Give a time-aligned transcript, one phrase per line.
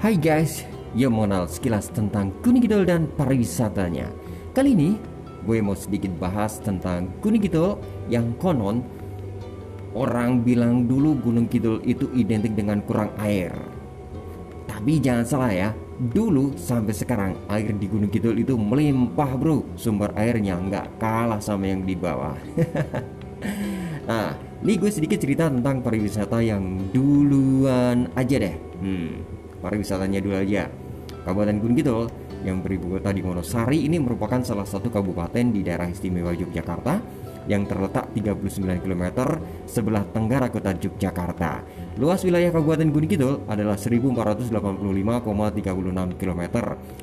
[0.00, 0.64] Hai guys,
[0.96, 4.08] yuk mengenal sekilas tentang Gunung Kidul dan pariwisatanya.
[4.56, 4.96] Kali ini
[5.44, 7.76] gue mau sedikit bahas tentang Gunung Kidul
[8.08, 8.80] yang konon
[9.92, 13.52] orang bilang dulu Gunung Kidul itu identik dengan kurang air.
[14.64, 15.68] Tapi jangan salah ya,
[16.00, 19.68] dulu sampai sekarang air di Gunung Kidul itu melimpah bro.
[19.76, 22.40] Sumber airnya nggak kalah sama yang di bawah.
[24.08, 24.32] nah,
[24.64, 28.56] ini gue sedikit cerita tentang pariwisata yang duluan aja deh.
[28.80, 30.72] Hmm, pariwisatanya dulu aja.
[31.20, 32.08] Kabupaten Gunung Kidul
[32.40, 37.64] yang beribu kota di Wonosari ini merupakan salah satu kabupaten di daerah istimewa Yogyakarta yang
[37.64, 39.04] terletak 39 km
[39.64, 41.64] sebelah tenggara kota Yogyakarta.
[42.00, 46.42] Luas wilayah Kabupaten Gunung Kidul adalah 1485,36 km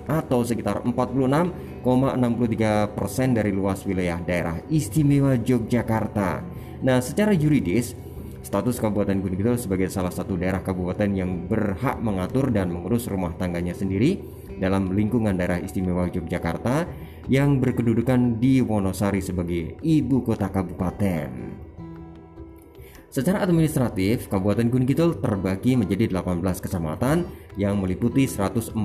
[0.07, 6.41] atau sekitar 46,63 persen dari luas wilayah daerah istimewa Yogyakarta.
[6.77, 7.97] Nah, secara yuridis,
[8.47, 13.35] Status Kabupaten Gunung Kidul sebagai salah satu daerah kabupaten yang berhak mengatur dan mengurus rumah
[13.35, 14.23] tangganya sendiri
[14.55, 16.87] dalam lingkungan daerah istimewa Yogyakarta
[17.27, 21.66] yang berkedudukan di Wonosari sebagai ibu kota kabupaten.
[23.07, 27.23] Secara administratif, Kabupaten Gunung Kidul terbagi menjadi 18 kecamatan
[27.55, 28.75] yang meliputi 144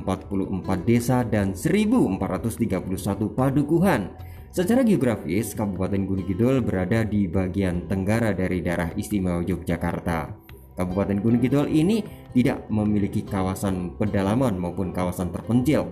[0.87, 4.15] desa dan 1431 padukuhan
[4.53, 10.29] Secara geografis, Kabupaten Gunung Kidul berada di bagian tenggara dari daerah istimewa Yogyakarta.
[10.77, 12.05] Kabupaten Gunung Kidul ini
[12.37, 15.89] tidak memiliki kawasan pedalaman maupun kawasan terpencil.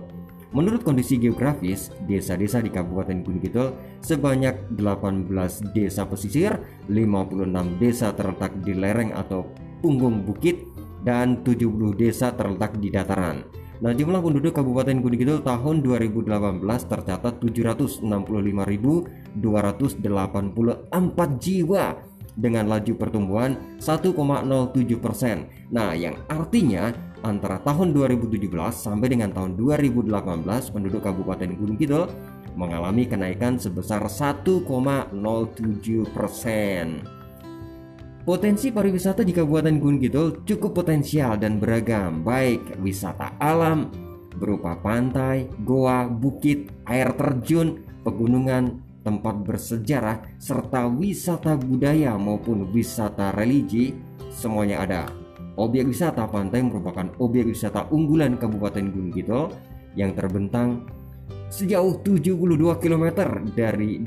[0.51, 3.71] Menurut kondisi geografis, desa-desa di Kabupaten Gunung Kidul
[4.03, 6.59] sebanyak 18 desa pesisir,
[6.91, 9.47] 56 desa terletak di lereng atau
[9.79, 10.67] punggung bukit,
[11.07, 13.47] dan 70 desa terletak di dataran.
[13.81, 19.39] Nah, jumlah penduduk Kabupaten Gunung Kidul tahun 2018 tercatat 765.284
[21.39, 24.15] jiwa dengan laju pertumbuhan 1,07
[24.97, 25.47] persen.
[25.71, 32.09] Nah, yang artinya antara tahun 2017 sampai dengan tahun 2018 penduduk Kabupaten Gunung Kidul
[32.55, 35.11] mengalami kenaikan sebesar 1,07
[36.11, 37.03] persen.
[38.21, 43.89] Potensi pariwisata di Kabupaten Gunung Kidul cukup potensial dan beragam, baik wisata alam
[44.37, 53.97] berupa pantai, goa, bukit, air terjun, pegunungan, tempat bersejarah, serta wisata budaya maupun wisata religi,
[54.29, 55.03] semuanya ada.
[55.59, 59.51] Objek wisata pantai merupakan objek wisata unggulan Kabupaten Gunung Kidul
[59.99, 60.87] yang terbentang
[61.51, 62.39] sejauh 72
[62.79, 63.05] km
[63.51, 63.99] dari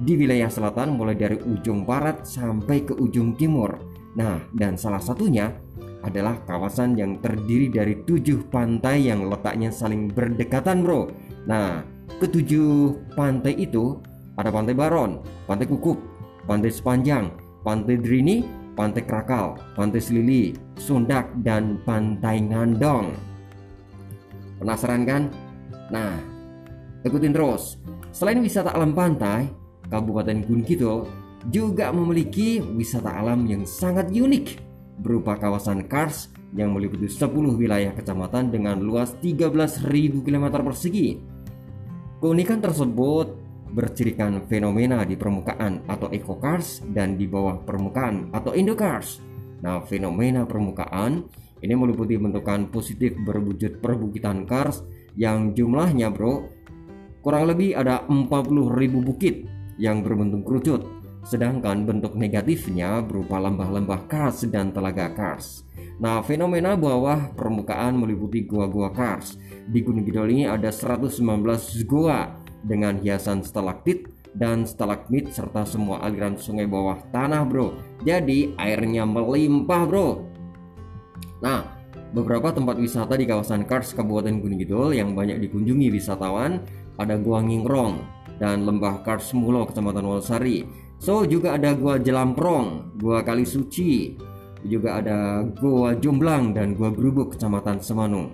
[0.00, 3.76] di wilayah selatan mulai dari ujung barat sampai ke ujung timur.
[4.16, 5.52] Nah, dan salah satunya
[6.00, 11.12] adalah kawasan yang terdiri dari tujuh pantai yang letaknya saling berdekatan bro.
[11.44, 11.84] Nah,
[12.18, 14.00] ketujuh pantai itu
[14.40, 16.00] ada Pantai Baron, Pantai Kukup,
[16.48, 23.12] Pantai Sepanjang, Pantai Drini, Pantai Krakal, Pantai Selili, Sundak, dan Pantai Ngandong.
[24.56, 25.22] Penasaran kan?
[25.92, 26.16] Nah,
[27.04, 27.76] ikutin terus.
[28.10, 29.46] Selain wisata alam pantai,
[29.92, 31.04] Kabupaten Gunung Kidul
[31.48, 34.60] juga memiliki wisata alam yang sangat unik
[35.00, 41.16] berupa kawasan Kars yang meliputi 10 wilayah kecamatan dengan luas 13.000 km persegi.
[42.20, 43.32] Keunikan tersebut
[43.72, 49.24] bercirikan fenomena di permukaan atau ekokars dan di bawah permukaan atau endokars.
[49.64, 51.24] Nah, fenomena permukaan
[51.64, 54.84] ini meliputi bentukan positif berwujud perbukitan kars
[55.16, 56.44] yang jumlahnya bro
[57.24, 59.48] kurang lebih ada 40.000 bukit
[59.80, 60.84] yang berbentuk kerucut,
[61.24, 65.64] sedangkan bentuk negatifnya berupa lembah-lembah kars dan telaga kars.
[66.00, 69.36] Nah, fenomena bawah permukaan meliputi gua-gua kars.
[69.68, 71.20] Di Gunung Kidul ini ada 119
[71.84, 77.76] gua dengan hiasan stalaktit dan stalagmit serta semua aliran sungai bawah tanah, Bro.
[78.00, 80.08] Jadi, airnya melimpah, Bro.
[81.44, 81.68] Nah,
[82.16, 86.64] beberapa tempat wisata di kawasan Kars Kabupaten Gunung Kidul yang banyak dikunjungi wisatawan
[86.96, 88.00] ada Gua Ngingrong,
[88.40, 90.64] dan Lembah Kars Mulo Kecamatan Wonosari.
[90.96, 94.16] So juga ada Gua Jelamprong, Gua Kali Suci,
[94.66, 98.28] juga ada Gua Jomblang dan Gua Grubuk Kecamatan Semanu.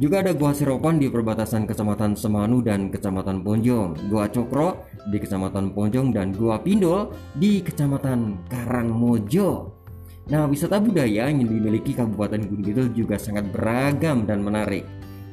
[0.00, 5.76] Juga ada Gua Seropan di perbatasan Kecamatan Semanu dan Kecamatan Ponjong, Gua Cokro di Kecamatan
[5.76, 9.76] Ponjong dan Gua Pindol di Kecamatan Karangmojo.
[10.30, 14.86] Nah, wisata budaya yang dimiliki Kabupaten Gunung Kidul juga sangat beragam dan menarik.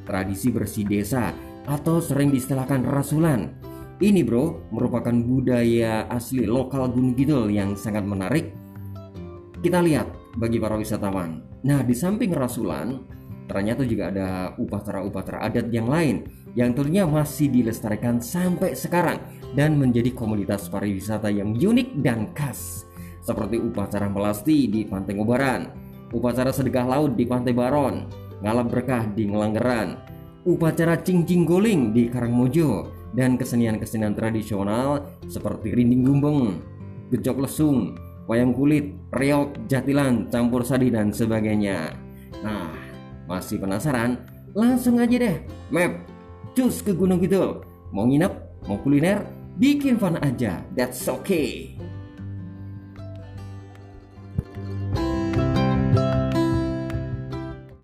[0.03, 1.37] Tradisi bersih desa
[1.69, 3.53] atau sering diistilahkan rasulan.
[3.97, 8.66] Ini bro merupakan budaya asli lokal Gunung Kidul yang sangat menarik.
[9.57, 11.41] Kita lihat bagi para wisatawan.
[11.65, 13.01] Nah di samping rasulan
[13.47, 19.17] ternyata juga ada upacara-upacara adat yang lain yang tentunya masih dilestarikan sampai sekarang
[19.55, 22.85] dan menjadi komunitas pariwisata yang unik dan khas
[23.27, 25.61] seperti upacara melasti di Pantai Ngobaran,
[26.15, 28.07] upacara sedekah laut di Pantai Baron,
[28.39, 29.99] ngalap berkah di Ngelanggeran,
[30.47, 36.63] upacara cincing goling di Karangmojo, dan kesenian-kesenian tradisional seperti rinding gumbeng,
[37.11, 41.95] gejok lesung, wayang kulit, reok, jatilan, campur sadi dan sebagainya.
[42.43, 42.75] Nah,
[43.25, 44.19] masih penasaran?
[44.53, 45.37] Langsung aja deh,
[45.71, 46.05] map,
[46.53, 47.63] cus ke Gunung Kidul.
[47.95, 48.33] Mau nginep,
[48.67, 49.23] mau kuliner,
[49.55, 50.61] bikin fun aja.
[50.75, 51.79] That's okay.